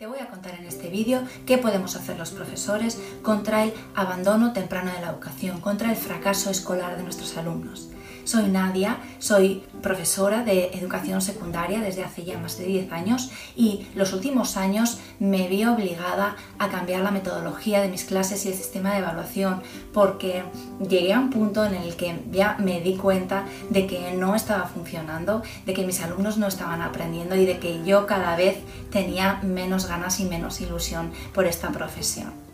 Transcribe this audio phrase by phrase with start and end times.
[0.00, 4.54] Te voy a contar en este vídeo qué podemos hacer los profesores contra el abandono
[4.54, 7.90] temprano de la educación, contra el fracaso escolar de nuestros alumnos.
[8.24, 13.86] Soy Nadia, soy profesora de educación secundaria desde hace ya más de 10 años y
[13.94, 18.54] los últimos años me vi obligada a cambiar la metodología de mis clases y el
[18.54, 19.62] sistema de evaluación
[19.92, 20.44] porque
[20.86, 24.66] llegué a un punto en el que ya me di cuenta de que no estaba
[24.66, 28.58] funcionando, de que mis alumnos no estaban aprendiendo y de que yo cada vez
[28.90, 32.49] tenía menos ganas y menos ilusión por esta profesión.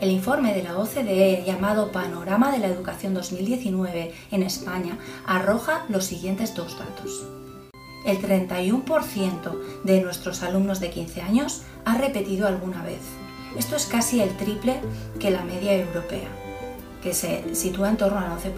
[0.00, 6.04] El informe de la OCDE llamado Panorama de la Educación 2019 en España arroja los
[6.04, 7.26] siguientes dos datos.
[8.06, 13.00] El 31% de nuestros alumnos de 15 años ha repetido alguna vez.
[13.56, 14.78] Esto es casi el triple
[15.18, 16.28] que la media europea,
[17.02, 18.52] que se sitúa en torno al 11%.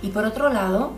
[0.00, 0.94] Y por otro lado,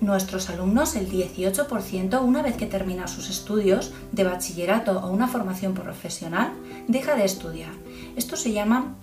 [0.00, 5.74] Nuestros alumnos, el 18%, una vez que termina sus estudios de bachillerato o una formación
[5.74, 6.54] profesional,
[6.88, 7.72] deja de estudiar.
[8.16, 8.94] Esto se llama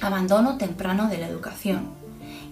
[0.00, 1.90] abandono temprano de la educación.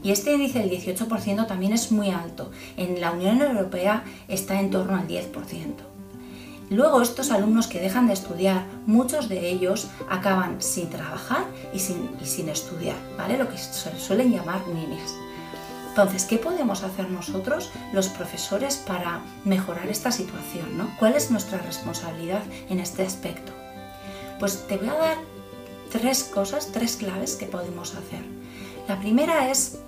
[0.02, 2.50] Y este índice del 18% también es muy alto.
[2.76, 5.30] En la Unión Europea está en torno al 10%.
[6.70, 12.10] Luego estos alumnos que dejan de estudiar, muchos de ellos acaban sin trabajar y sin,
[12.22, 13.36] y sin estudiar, ¿vale?
[13.36, 15.12] Lo que se suelen llamar niñas.
[15.90, 20.78] Entonces, ¿qué podemos hacer nosotros, los profesores, para mejorar esta situación?
[20.78, 20.88] ¿no?
[21.00, 23.50] ¿Cuál es nuestra responsabilidad en este aspecto?
[24.38, 25.16] Pues te voy a dar
[25.90, 28.22] tres cosas, tres claves que podemos hacer.
[28.88, 29.78] La primera es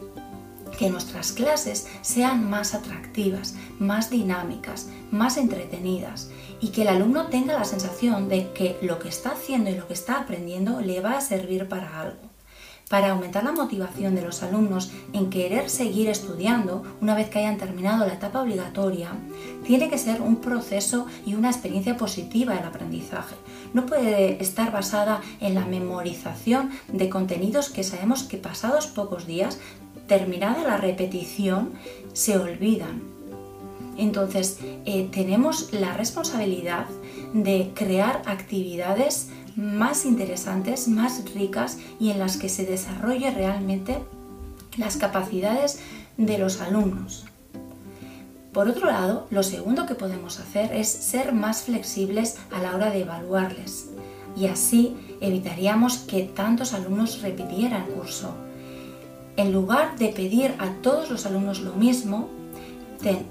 [0.78, 6.30] que nuestras clases sean más atractivas, más dinámicas, más entretenidas
[6.60, 9.86] y que el alumno tenga la sensación de que lo que está haciendo y lo
[9.86, 12.31] que está aprendiendo le va a servir para algo
[12.92, 17.56] para aumentar la motivación de los alumnos en querer seguir estudiando una vez que hayan
[17.56, 19.12] terminado la etapa obligatoria,
[19.64, 23.34] tiene que ser un proceso y una experiencia positiva el aprendizaje.
[23.72, 29.58] No puede estar basada en la memorización de contenidos que sabemos que pasados pocos días,
[30.06, 31.72] terminada la repetición,
[32.12, 33.04] se olvidan.
[33.96, 36.84] Entonces, eh, tenemos la responsabilidad
[37.32, 43.98] de crear actividades más interesantes, más ricas y en las que se desarrolle realmente
[44.76, 45.80] las capacidades
[46.16, 47.24] de los alumnos.
[48.52, 52.90] Por otro lado, lo segundo que podemos hacer es ser más flexibles a la hora
[52.90, 53.88] de evaluarles
[54.36, 58.34] y así evitaríamos que tantos alumnos repitieran curso.
[59.36, 62.28] En lugar de pedir a todos los alumnos lo mismo,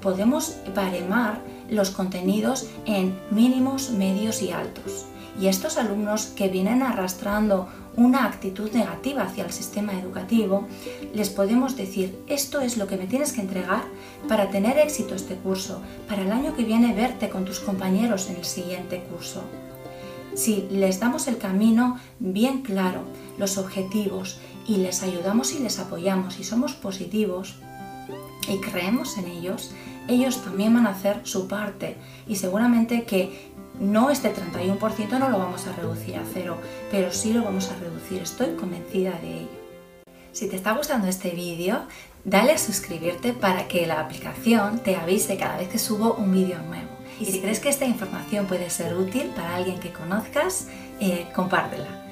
[0.02, 1.40] podemos baremar
[1.70, 5.06] los contenidos en mínimos, medios y altos.
[5.40, 10.68] Y estos alumnos que vienen arrastrando una actitud negativa hacia el sistema educativo,
[11.14, 13.84] les podemos decir, esto es lo que me tienes que entregar
[14.28, 18.38] para tener éxito este curso, para el año que viene verte con tus compañeros en
[18.38, 19.44] el siguiente curso.
[20.34, 23.04] Si les damos el camino bien claro,
[23.38, 27.56] los objetivos, y les ayudamos y les apoyamos y somos positivos
[28.48, 29.72] y creemos en ellos,
[30.08, 33.51] ellos también van a hacer su parte y seguramente que
[33.82, 36.58] no este 31% no lo vamos a reducir a cero,
[36.92, 39.62] pero sí lo vamos a reducir, estoy convencida de ello.
[40.32, 41.82] Si te está gustando este vídeo,
[42.24, 46.60] dale a suscribirte para que la aplicación te avise cada vez que subo un vídeo
[46.62, 46.90] nuevo.
[47.20, 50.68] Y si crees que esta información puede ser útil para alguien que conozcas,
[51.00, 52.06] eh, compártela.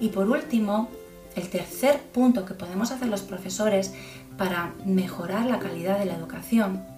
[0.00, 0.88] Y por último,
[1.36, 3.92] el tercer punto que podemos hacer los profesores
[4.38, 6.97] para mejorar la calidad de la educación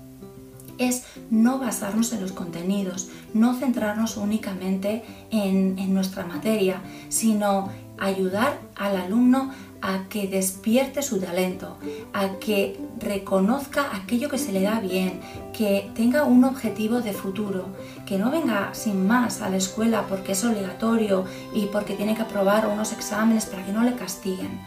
[0.80, 8.96] es no basarnos en los contenidos, no centrarnos únicamente en, nuestra materia, sino ayudar al
[8.96, 9.50] alumno
[9.82, 11.76] a que despierte su talento,
[12.12, 15.20] a que reconozca aquello que se le da bien,
[15.52, 17.66] que tenga un objetivo de futuro,
[18.06, 21.24] que no venga sin más a la escuela porque es obligatorio
[21.54, 24.60] y porque tiene que aprobar unos exámenes para que no le castiguen.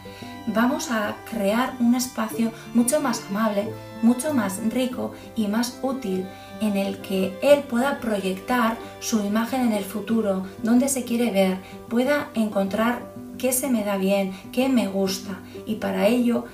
[0.48, 3.70] Vamos a crear un espacio mucho más amable,
[4.02, 6.26] mucho más rico y más útil
[6.60, 11.60] en el que él pueda proyectar su imagen en el futuro, donde se quiere ver,
[11.88, 16.46] pueda encontrar qué se me da bien, qué me gusta y para ello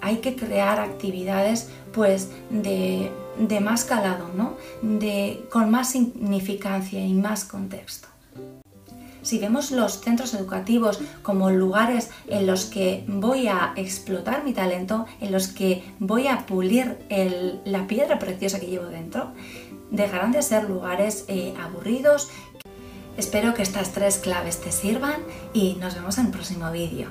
[0.00, 3.10] hay que crear actividades pues de,
[3.60, 4.54] más calado, ¿no?
[4.80, 8.06] de, con más significancia y más contexto.
[9.22, 15.06] Si vemos los centros educativos como lugares en los que voy a explotar mi talento,
[15.20, 16.96] en los que voy a pulir
[17.64, 19.32] la piedra preciosa que llevo dentro,
[19.90, 22.30] dejarán de ser lugares eh, aburridos
[23.16, 25.22] Espero que estas tres claves te sirvan
[25.54, 27.08] y nos vemos en el próximo vídeo.